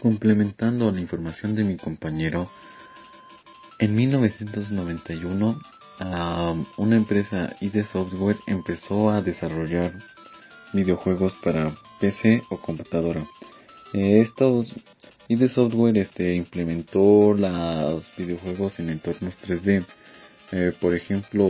Complementando 0.00 0.90
la 0.90 1.00
información 1.00 1.54
de 1.54 1.64
mi 1.64 1.76
compañero, 1.76 2.50
en 3.78 3.94
1991 3.94 5.60
una 6.76 6.96
empresa 6.96 7.54
ID 7.60 7.84
Software 7.84 8.36
empezó 8.46 9.10
a 9.10 9.20
desarrollar 9.20 9.92
videojuegos 10.72 11.32
para 11.44 11.74
PC 12.00 12.42
o 12.50 12.56
computadora. 12.56 13.24
Eh, 13.92 14.20
estos 14.20 14.72
ID 15.28 15.48
Software 15.48 15.98
este, 15.98 16.34
implementó 16.34 17.34
los 17.34 18.04
videojuegos 18.16 18.78
en 18.80 18.90
entornos 18.90 19.34
3D. 19.42 19.84
Eh, 20.52 20.72
por 20.80 20.94
ejemplo, 20.94 21.44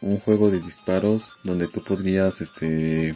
un 0.00 0.18
juego 0.20 0.50
de 0.50 0.60
disparos 0.60 1.22
donde 1.42 1.68
tú 1.68 1.82
podrías 1.82 2.40
este, 2.40 3.14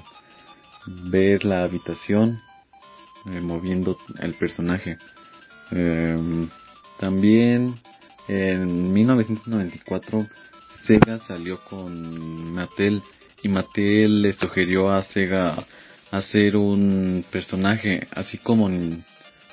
ver 0.86 1.44
la 1.44 1.62
habitación 1.62 2.40
eh, 3.26 3.40
moviendo 3.40 3.98
el 4.20 4.34
personaje. 4.34 4.98
Em, 5.70 6.48
también 6.98 7.74
en 8.28 8.92
1994 8.92 10.26
Sega 10.86 11.18
salió 11.20 11.60
con 11.64 12.52
Mattel 12.52 13.02
y 13.42 13.48
Mattel 13.48 14.22
le 14.22 14.32
sugirió 14.32 14.90
a 14.90 15.02
Sega 15.02 15.64
hacer 16.10 16.56
un 16.56 17.24
personaje, 17.30 18.06
así 18.14 18.38
como 18.38 18.68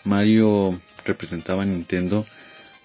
Mario 0.03 0.79
representaba 1.05 1.63
a 1.63 1.65
Nintendo, 1.65 2.25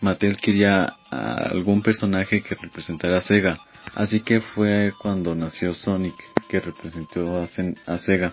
Mattel 0.01 0.37
quería 0.37 0.97
algún 1.11 1.83
personaje 1.83 2.43
que 2.43 2.55
representara 2.55 3.19
a 3.19 3.23
Sega, 3.23 3.59
así 3.95 4.21
que 4.21 4.41
fue 4.41 4.93
cuando 5.01 5.35
nació 5.35 5.75
Sonic, 5.75 6.15
que 6.49 6.61
representó 6.61 7.41
a, 7.41 7.99
Sega. 7.99 8.33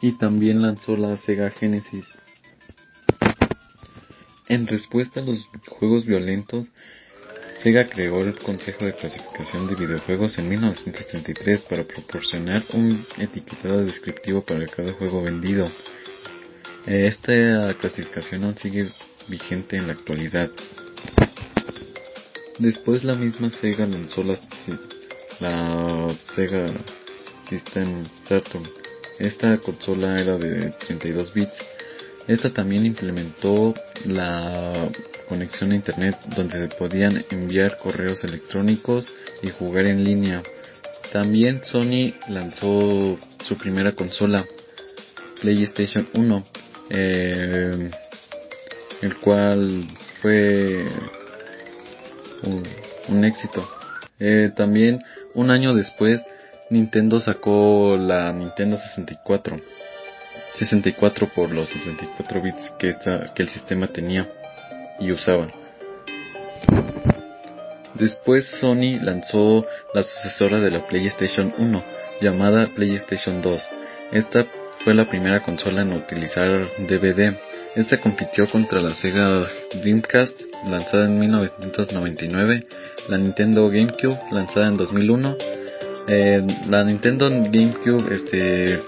Y 0.00 0.12
también 0.12 0.62
lanzó 0.62 0.96
la 0.96 1.16
Sega 1.18 1.50
Genesis. 1.50 2.04
En 4.48 4.66
respuesta 4.66 5.20
a 5.20 5.22
los 5.22 5.48
juegos 5.68 6.06
violentos, 6.06 6.70
Sega 7.62 7.88
creó 7.88 8.22
el 8.22 8.34
Consejo 8.36 8.86
de 8.86 8.94
Clasificación 8.94 9.68
de 9.68 9.74
Videojuegos 9.74 10.38
en 10.38 10.48
1933 10.48 11.60
para 11.62 11.84
proporcionar 11.84 12.64
un 12.72 13.04
etiquetado 13.18 13.84
descriptivo 13.84 14.40
para 14.42 14.66
cada 14.66 14.92
juego 14.94 15.22
vendido. 15.22 15.70
Esta 16.86 17.74
clasificación 17.74 18.44
aún 18.44 18.56
sigue 18.56 18.88
vigente 19.28 19.76
en 19.76 19.86
la 19.86 19.92
actualidad. 19.92 20.50
Después 22.58 23.04
la 23.04 23.14
misma 23.14 23.50
Sega 23.50 23.86
lanzó 23.86 24.24
la, 24.24 24.38
la 25.40 26.14
Sega 26.34 26.72
System 27.48 28.04
Saturn. 28.26 28.79
Esta 29.20 29.58
consola 29.58 30.18
era 30.18 30.38
de 30.38 30.70
32 30.86 31.34
bits. 31.34 31.52
Esta 32.26 32.48
también 32.48 32.86
implementó 32.86 33.74
la 34.06 34.88
conexión 35.28 35.72
a 35.72 35.74
internet 35.74 36.16
donde 36.34 36.62
se 36.62 36.68
podían 36.68 37.22
enviar 37.30 37.76
correos 37.76 38.24
electrónicos 38.24 39.10
y 39.42 39.50
jugar 39.50 39.84
en 39.84 40.04
línea. 40.04 40.42
También 41.12 41.62
Sony 41.64 42.14
lanzó 42.30 43.18
su 43.44 43.58
primera 43.58 43.92
consola, 43.92 44.46
PlayStation 45.42 46.08
1, 46.14 46.44
eh, 46.88 47.90
el 49.02 49.16
cual 49.18 49.86
fue 50.22 50.86
un, 52.42 53.24
éxito. 53.24 53.68
Eh, 54.18 54.50
también 54.56 55.00
un 55.34 55.50
año 55.50 55.74
después 55.74 56.22
Nintendo 56.70 57.18
sacó 57.18 57.96
la 57.96 58.32
Nintendo 58.32 58.76
64. 58.76 59.56
64 60.54 61.28
por 61.34 61.50
los 61.50 61.68
64 61.68 62.42
bits 62.42 62.72
que, 62.78 62.88
esta, 62.88 63.32
que 63.34 63.42
el 63.42 63.48
sistema 63.48 63.88
tenía 63.88 64.28
y 65.00 65.10
usaba. 65.10 65.48
Después 67.94 68.46
Sony 68.60 69.00
lanzó 69.02 69.66
la 69.94 70.02
sucesora 70.02 70.60
de 70.60 70.70
la 70.70 70.86
PlayStation 70.86 71.52
1, 71.58 71.84
llamada 72.20 72.68
PlayStation 72.74 73.42
2. 73.42 73.68
Esta 74.12 74.46
fue 74.84 74.94
la 74.94 75.08
primera 75.08 75.42
consola 75.42 75.82
en 75.82 75.92
utilizar 75.92 76.68
DVD. 76.78 77.36
Esta 77.74 78.00
compitió 78.00 78.48
contra 78.48 78.80
la 78.80 78.94
Sega 78.94 79.46
Dreamcast, 79.74 80.40
lanzada 80.66 81.06
en 81.06 81.18
1999, 81.18 82.66
la 83.08 83.18
Nintendo 83.18 83.68
GameCube, 83.68 84.18
lanzada 84.30 84.68
en 84.68 84.76
2001. 84.76 85.36
Eh, 86.12 86.44
la 86.68 86.82
Nintendo 86.82 87.30
GameCube 87.30 88.12
este, 88.12 88.82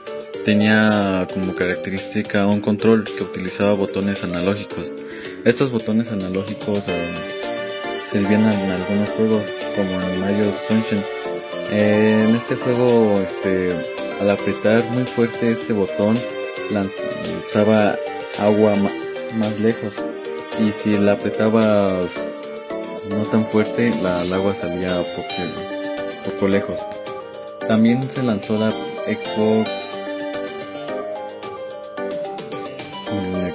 tenía 0.45 1.25
como 1.33 1.55
característica 1.55 2.49
un 2.49 2.61
control 2.61 3.05
que 3.05 3.23
utilizaba 3.23 3.75
botones 3.75 4.21
analógicos. 4.25 4.91
Estos 5.45 5.71
botones 5.71 6.09
analógicos 6.09 6.83
eh, 6.89 7.15
servían 8.11 8.53
en 8.53 8.73
algunos 8.73 9.09
juegos 9.11 9.47
como 9.77 10.03
en 10.03 10.21
Mario 10.21 10.53
Sunshine. 10.67 11.05
Eh, 11.71 12.25
en 12.25 12.35
este 12.35 12.57
juego, 12.57 13.21
este, 13.21 13.73
al 14.21 14.29
apretar 14.29 14.91
muy 14.91 15.05
fuerte 15.07 15.53
este 15.53 15.73
botón, 15.73 16.19
lanzaba 16.73 17.97
agua 18.37 18.75
más 19.37 19.61
lejos 19.61 19.95
y 20.59 20.73
si 20.83 20.99
la 20.99 21.13
apretabas 21.13 22.11
no 23.09 23.23
tan 23.31 23.47
fuerte, 23.47 23.91
la, 24.03 24.23
el 24.23 24.33
agua 24.33 24.57
salía 24.57 25.05
poco, 25.15 26.33
poco 26.33 26.49
lejos. 26.49 27.02
También 27.69 28.11
se 28.15 28.23
lanzó 28.23 28.55
la 28.55 28.71
Xbox 28.71 29.71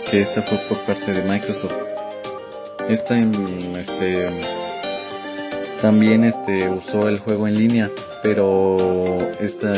que 0.10 0.22
esta 0.22 0.42
fue 0.44 0.58
por 0.70 0.86
parte 0.86 1.12
de 1.12 1.24
Microsoft. 1.24 1.74
Esta 2.88 3.16
este 3.16 4.30
también 5.82 6.24
este 6.24 6.70
usó 6.70 7.10
el 7.10 7.20
juego 7.20 7.48
en 7.48 7.58
línea, 7.58 7.92
pero 8.24 9.18
esta 9.40 9.72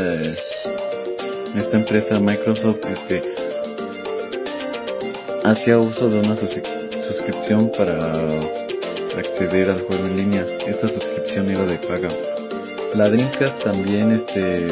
esta 1.55 1.77
empresa 1.77 2.19
Microsoft 2.19 2.85
este 2.85 3.23
hacía 5.43 5.79
uso 5.79 6.09
de 6.09 6.19
una 6.19 6.35
suscripción 6.35 7.71
para 7.75 8.13
acceder 9.17 9.71
al 9.71 9.81
juego 9.81 10.05
en 10.05 10.17
línea. 10.17 10.45
Esta 10.67 10.87
suscripción 10.87 11.49
era 11.49 11.65
de 11.65 11.79
paga. 11.79 12.38
La 12.95 13.09
Dreamcast 13.09 13.63
también 13.63 14.11
este 14.11 14.67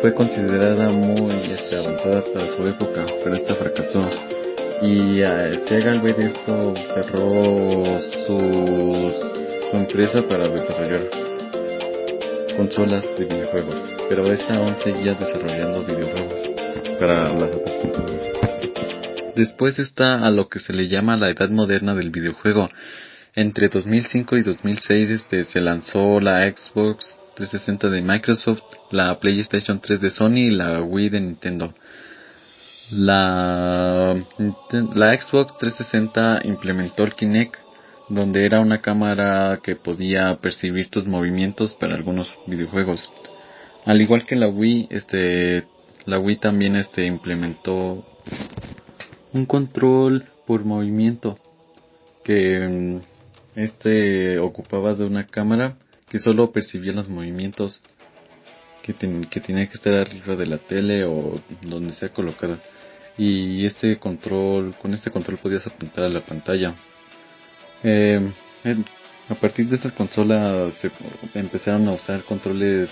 fue 0.00 0.14
considerada 0.14 0.90
muy 0.90 1.34
este, 1.52 1.76
avanzada 1.76 2.22
para 2.32 2.46
su 2.56 2.66
época, 2.66 3.06
pero 3.22 3.36
esta 3.36 3.54
fracasó. 3.54 4.10
Y 4.82 5.20
Sega 5.68 5.92
al 5.92 6.00
ver 6.00 6.18
esto 6.20 6.74
cerró 6.94 7.84
su, 8.26 9.12
su 9.70 9.76
empresa 9.76 10.26
para 10.28 10.48
desarrollar 10.48 11.08
consolas 12.56 13.04
de 13.18 13.24
videojuegos, 13.24 13.76
pero 14.08 14.24
esta 14.32 14.56
aún 14.56 14.76
seguía 14.82 15.14
desarrollando 15.14 15.84
videojuegos 15.84 16.98
para 16.98 17.32
las 17.32 17.54
otras. 17.54 17.74
Después 19.36 19.78
está 19.78 20.24
a 20.24 20.30
lo 20.30 20.48
que 20.48 20.60
se 20.60 20.72
le 20.72 20.88
llama 20.88 21.16
la 21.16 21.28
edad 21.28 21.50
moderna 21.50 21.94
del 21.94 22.10
videojuego. 22.10 22.68
Entre 23.36 23.68
2005 23.68 24.36
y 24.36 24.42
2006 24.42 25.10
este, 25.10 25.42
se 25.42 25.60
lanzó 25.60 26.20
la 26.20 26.48
Xbox 26.48 27.20
360 27.34 27.90
de 27.90 28.00
Microsoft, 28.00 28.62
la 28.92 29.18
PlayStation 29.18 29.80
3 29.80 30.00
de 30.00 30.10
Sony 30.10 30.36
y 30.36 30.50
la 30.50 30.80
Wii 30.82 31.08
de 31.08 31.20
Nintendo. 31.20 31.74
La, 32.92 34.14
la 34.94 35.20
Xbox 35.20 35.58
360 35.58 36.42
implementó 36.44 37.02
el 37.02 37.14
Kinect, 37.14 37.56
donde 38.08 38.46
era 38.46 38.60
una 38.60 38.80
cámara 38.80 39.58
que 39.64 39.74
podía 39.74 40.36
percibir 40.36 40.88
tus 40.90 41.04
movimientos 41.04 41.74
para 41.74 41.96
algunos 41.96 42.32
videojuegos. 42.46 43.10
Al 43.84 44.00
igual 44.00 44.26
que 44.26 44.36
la 44.36 44.46
Wii, 44.46 44.88
este, 44.90 45.64
la 46.06 46.20
Wii 46.20 46.36
también 46.36 46.76
este, 46.76 47.04
implementó 47.04 48.04
un 49.32 49.46
control 49.46 50.24
por 50.46 50.64
movimiento 50.64 51.36
que 52.22 52.60
mm, 52.60 53.13
este 53.56 54.38
ocupaba 54.38 54.94
de 54.94 55.04
una 55.04 55.26
cámara 55.26 55.76
que 56.08 56.18
solo 56.18 56.52
percibía 56.52 56.92
los 56.92 57.08
movimientos 57.08 57.80
que, 58.82 58.94
que 58.94 59.40
tenía 59.40 59.66
que 59.66 59.74
estar 59.74 59.94
arriba 59.94 60.36
de 60.36 60.46
la 60.46 60.58
tele 60.58 61.04
o 61.04 61.40
donde 61.62 61.92
sea 61.94 62.10
colocada. 62.10 62.58
Y 63.16 63.64
este 63.64 63.98
control, 63.98 64.74
con 64.80 64.92
este 64.92 65.10
control 65.10 65.38
podías 65.38 65.66
apuntar 65.66 66.04
a 66.04 66.08
la 66.08 66.20
pantalla. 66.20 66.74
Eh, 67.82 68.20
a 69.28 69.34
partir 69.34 69.68
de 69.68 69.76
estas 69.76 69.92
consolas 69.92 70.74
se 70.74 70.90
empezaron 71.34 71.88
a 71.88 71.92
usar 71.92 72.24
controles 72.24 72.90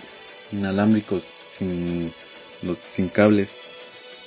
inalámbricos 0.51 1.23
sin, 1.59 2.13
sin 2.93 3.09
cables, 3.09 3.51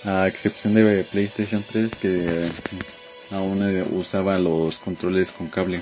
a 0.04 0.28
excepción 0.28 0.76
de 0.76 1.06
PlayStation 1.12 1.64
3 1.72 1.92
que 2.00 2.50
aún 3.32 3.62
usaba 3.94 4.38
los 4.38 4.78
controles 4.80 5.32
con 5.32 5.48
cable. 5.48 5.82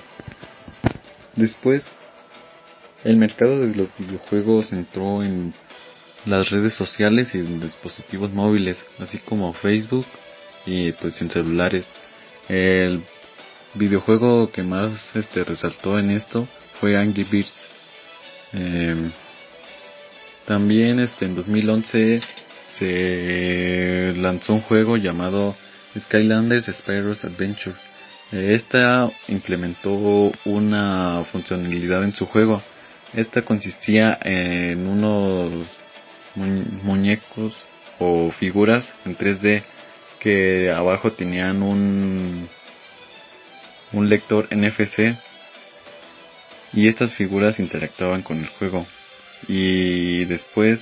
Después 1.36 1.84
el 3.04 3.18
mercado 3.18 3.60
de 3.60 3.76
los 3.76 3.90
videojuegos 3.98 4.72
entró 4.72 5.24
en 5.24 5.54
las 6.26 6.50
redes 6.50 6.74
sociales 6.74 7.34
y 7.36 7.40
en 7.40 7.60
dispositivos 7.60 8.32
móviles, 8.32 8.84
así 9.00 9.20
como 9.20 9.54
Facebook 9.54 10.06
y 10.66 10.92
pues 10.94 11.22
en 11.22 11.30
celulares. 11.30 11.88
El 12.48 13.04
videojuego 13.74 14.52
que 14.52 14.64
más 14.64 14.94
este 15.16 15.44
resaltó 15.44 16.00
en 16.00 16.12
esto 16.12 16.48
fue 16.80 16.98
Angry 16.98 17.24
Birds. 17.24 17.54
Em, 18.54 19.12
también 20.46 21.00
este 21.00 21.26
en 21.26 21.36
2011 21.36 22.22
se 22.78 24.14
lanzó 24.18 24.54
un 24.54 24.62
juego 24.62 24.98
llamado 24.98 25.56
Skylanders 25.98 26.68
Spyro's 26.68 27.24
Adventure. 27.26 27.76
Esta 28.34 29.12
implementó 29.28 30.32
una 30.46 31.24
funcionalidad 31.32 32.04
en 32.04 32.16
su 32.16 32.26
juego. 32.26 32.64
Esta 33.14 33.44
consistía 33.44 34.18
en 34.24 34.88
unos 34.88 35.68
muñecos 36.36 37.56
o 38.00 38.32
figuras 38.32 38.92
en 39.06 39.16
3D 39.16 39.62
que 40.20 40.72
abajo 40.72 41.12
tenían 41.12 41.62
un 41.62 42.50
un 43.92 44.10
lector 44.10 44.48
NFC 44.50 45.16
y 46.74 46.88
estas 46.88 47.14
figuras 47.14 47.60
interactuaban 47.60 48.24
con 48.24 48.40
el 48.40 48.48
juego 48.48 48.88
y 49.48 50.26
después 50.26 50.80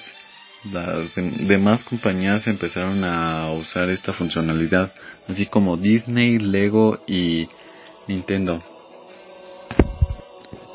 las 0.72 1.16
demás 1.16 1.84
compañías 1.84 2.46
empezaron 2.48 3.04
a 3.04 3.52
usar 3.52 3.90
esta 3.90 4.14
funcionalidad 4.14 4.94
así 5.28 5.46
como 5.48 5.78
Disney, 5.78 6.38
Lego 6.38 7.00
y 7.08 7.48
Nintendo. 8.08 8.62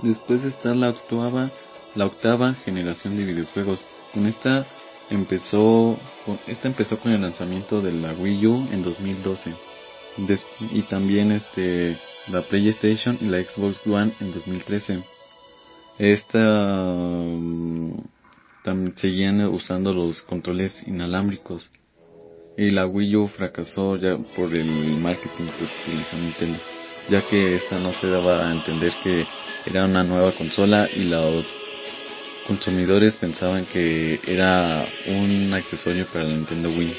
Después 0.03 0.43
está 0.44 0.75
la 0.75 0.91
octava 0.91 1.50
la 1.94 2.06
octava 2.06 2.55
generación 2.55 3.17
de 3.17 3.25
videojuegos. 3.25 3.85
Con 4.12 4.27
esta 4.27 4.67
empezó 5.11 5.99
esta 6.47 6.69
empezó 6.69 6.99
con 6.99 7.12
el 7.12 7.23
lanzamiento 7.23 7.81
de 7.81 7.93
la 7.93 8.12
Wii 8.12 8.47
U 8.47 8.69
en 8.73 8.83
2012 8.83 9.55
y 10.73 10.83
también 10.83 11.33
este 11.33 11.97
la 12.29 12.43
PlayStation 12.43 13.19
y 13.21 13.27
la 13.27 13.43
Xbox 13.43 13.87
One 13.87 14.12
en 14.21 14.33
2013. 14.33 15.03
Esta 15.99 16.38
seguían 18.96 19.40
usando 19.42 19.92
los 19.92 20.22
controles 20.22 20.82
inalámbricos 20.86 21.70
y 22.56 22.70
la 22.70 22.86
Wii 22.86 23.16
U 23.16 23.28
fracasó 23.28 23.96
ya 23.96 24.16
por 24.34 24.54
el 24.54 24.98
marketing 24.98 25.44
que 25.44 25.64
utilizó 25.64 26.16
Nintendo, 26.16 26.58
ya 27.08 27.22
que 27.28 27.56
esta 27.56 27.78
no 27.78 27.92
se 27.92 28.08
daba 28.08 28.48
a 28.48 28.52
entender 28.52 28.92
que 29.02 29.26
era 29.66 29.84
una 29.84 30.02
nueva 30.02 30.32
consola 30.32 30.88
y 30.94 31.04
los 31.04 31.46
consumidores 32.46 33.16
pensaban 33.16 33.66
que 33.66 34.20
era 34.26 34.86
un 35.08 35.52
accesorio 35.52 36.06
para 36.06 36.24
la 36.24 36.34
Nintendo 36.34 36.70
Wii. 36.70 36.96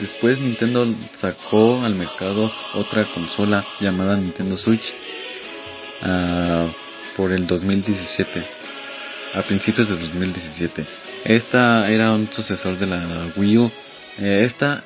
Después 0.00 0.40
Nintendo 0.40 0.86
sacó 1.14 1.82
al 1.82 1.94
mercado 1.94 2.50
otra 2.74 3.04
consola 3.14 3.64
llamada 3.80 4.16
Nintendo 4.16 4.56
Switch 4.56 4.92
uh, 6.02 6.68
por 7.16 7.32
el 7.32 7.46
2017, 7.46 8.59
a 9.34 9.42
principios 9.42 9.88
de 9.88 9.96
2017. 9.96 10.84
Esta 11.24 11.90
era 11.90 12.12
un 12.12 12.30
sucesor 12.32 12.78
de 12.78 12.86
la 12.86 13.32
Wii 13.36 13.58
U. 13.58 13.70
Eh, 14.18 14.42
esta 14.44 14.84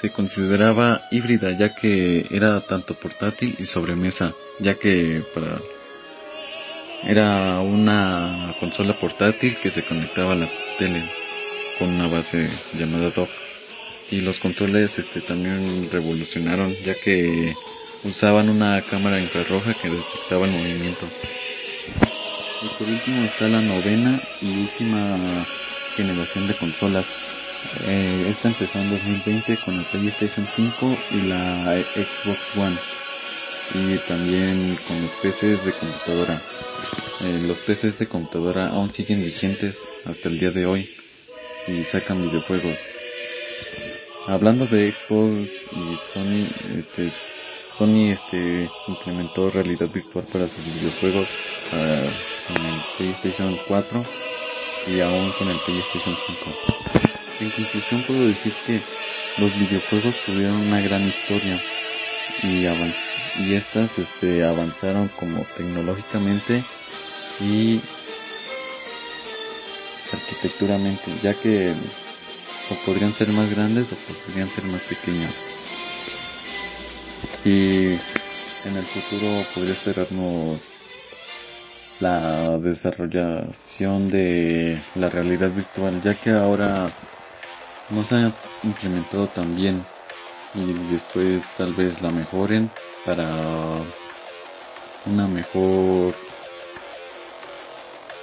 se 0.00 0.10
consideraba 0.10 1.02
híbrida 1.10 1.50
ya 1.52 1.74
que 1.74 2.26
era 2.30 2.60
tanto 2.62 2.94
portátil 2.94 3.56
y 3.58 3.64
sobremesa, 3.64 4.34
ya 4.60 4.74
que 4.74 5.22
para 5.34 5.60
era 7.06 7.60
una 7.60 8.54
consola 8.58 8.98
portátil 8.98 9.58
que 9.58 9.70
se 9.70 9.84
conectaba 9.84 10.32
a 10.32 10.36
la 10.36 10.50
tele 10.78 11.04
con 11.78 11.90
una 11.90 12.08
base 12.08 12.48
llamada 12.78 13.10
dock 13.10 13.28
y 14.10 14.20
los 14.20 14.38
controles 14.38 14.98
este 14.98 15.20
también 15.20 15.90
revolucionaron 15.90 16.74
ya 16.84 16.94
que 16.94 17.54
usaban 18.04 18.48
una 18.48 18.80
cámara 18.82 19.20
infrarroja 19.20 19.74
que 19.74 19.90
detectaba 19.90 20.46
el 20.46 20.52
movimiento 20.52 21.06
y 22.64 22.78
por 22.78 22.88
último 22.88 23.24
está 23.24 23.46
la 23.48 23.60
novena 23.60 24.20
y 24.40 24.48
última 24.48 25.46
generación 25.96 26.48
de 26.48 26.54
consolas. 26.54 27.04
Eh, 27.86 28.26
esta 28.30 28.48
empezó 28.48 28.78
en 28.78 28.90
2020 28.90 29.58
con 29.64 29.78
el 29.78 29.84
PlayStation 29.86 30.48
5 30.56 30.98
y 31.12 31.20
la 31.22 31.84
Xbox 31.94 32.38
One. 32.56 32.78
Y 33.74 33.98
también 34.08 34.78
con 34.86 35.02
los 35.02 35.10
PCs 35.22 35.64
de 35.64 35.72
computadora. 35.72 36.42
Eh, 37.20 37.40
los 37.46 37.58
PCs 37.60 37.98
de 37.98 38.06
computadora 38.06 38.68
aún 38.68 38.92
siguen 38.92 39.22
vigentes 39.22 39.76
hasta 40.04 40.28
el 40.28 40.38
día 40.38 40.50
de 40.50 40.66
hoy 40.66 40.88
y 41.66 41.84
sacan 41.84 42.22
videojuegos. 42.22 42.78
Hablando 44.26 44.66
de 44.66 44.92
Xbox 44.92 45.50
y 45.72 45.96
Sony, 46.12 46.48
este, 46.78 47.12
Sony 47.76 48.12
este, 48.12 48.70
implementó 48.86 49.50
realidad 49.50 49.88
virtual 49.92 50.24
para 50.32 50.46
sus 50.48 50.64
videojuegos 50.64 51.28
uh, 51.72 52.52
con 52.52 52.66
el 52.66 52.80
PlayStation 52.96 53.58
4 53.66 54.04
y 54.86 55.00
aún 55.00 55.32
con 55.38 55.48
el 55.48 55.58
PlayStation 55.66 56.16
5. 56.26 56.94
En 57.40 57.50
conclusión 57.50 58.04
puedo 58.06 58.28
decir 58.28 58.54
que 58.66 58.80
los 59.38 59.52
videojuegos 59.58 60.14
tuvieron 60.24 60.68
una 60.68 60.80
gran 60.80 61.08
historia 61.08 61.60
y, 62.42 62.64
y 63.42 63.54
estas 63.54 63.90
este, 63.98 64.44
avanzaron 64.44 65.08
como 65.18 65.44
tecnológicamente 65.56 66.64
y 67.40 67.80
arquitecturamente, 70.12 71.12
ya 71.22 71.34
que 71.34 71.74
o 72.70 72.86
podrían 72.86 73.14
ser 73.14 73.28
más 73.28 73.50
grandes 73.50 73.90
o 73.92 73.96
podrían 74.26 74.48
ser 74.50 74.64
más 74.64 74.82
pequeños. 74.82 75.34
Y 77.44 77.94
en 78.64 78.76
el 78.76 78.86
futuro 78.86 79.44
podría 79.54 79.74
esperarnos 79.74 80.60
la 82.00 82.58
desarrollación 82.58 84.10
de 84.10 84.82
la 84.94 85.08
realidad 85.08 85.50
virtual, 85.50 86.02
ya 86.02 86.14
que 86.14 86.30
ahora 86.30 86.88
no 87.90 88.04
se 88.04 88.14
ha 88.14 88.32
implementado 88.62 89.28
tan 89.28 89.54
bien 89.54 89.84
y 90.54 90.72
después 90.90 91.42
tal 91.58 91.74
vez 91.74 92.00
la 92.00 92.10
mejoren 92.10 92.70
para 93.04 93.82
una 95.06 95.28
mejor 95.28 96.14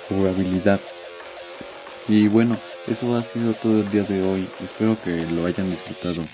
jugabilidad. 0.09 0.79
Y 2.07 2.27
bueno, 2.27 2.57
eso 2.87 3.15
ha 3.15 3.23
sido 3.23 3.53
todo 3.53 3.81
el 3.81 3.91
día 3.91 4.03
de 4.03 4.23
hoy. 4.23 4.49
Espero 4.61 4.99
que 5.01 5.11
lo 5.27 5.45
hayan 5.45 5.69
disfrutado. 5.69 6.25